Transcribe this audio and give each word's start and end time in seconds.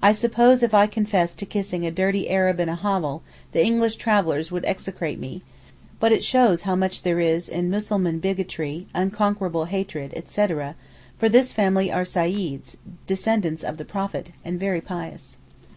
I 0.00 0.12
suppose 0.12 0.62
if 0.62 0.72
I 0.72 0.86
confessed 0.86 1.40
to 1.40 1.44
kissing 1.44 1.84
a 1.84 1.90
'dirty 1.90 2.30
Arab' 2.30 2.60
in 2.60 2.68
a 2.68 2.76
'hovel' 2.76 3.24
the 3.50 3.60
English 3.60 3.96
travellers 3.96 4.52
would 4.52 4.64
execrate 4.64 5.18
me; 5.18 5.42
but 5.98 6.12
it 6.12 6.22
shows 6.22 6.60
how 6.60 6.76
much 6.76 7.02
there 7.02 7.18
is 7.18 7.48
in 7.48 7.68
'Mussulman 7.68 8.20
bigotry, 8.20 8.86
unconquerable 8.94 9.64
hatred, 9.64 10.12
etc.,' 10.14 10.76
for 11.18 11.28
this 11.28 11.52
family 11.52 11.90
are 11.90 12.04
Seyyids 12.04 12.76
(descendents 13.08 13.64
of 13.64 13.78
the 13.78 13.84
Prophet) 13.84 14.30
and 14.44 14.60
very 14.60 14.80
pious. 14.80 15.38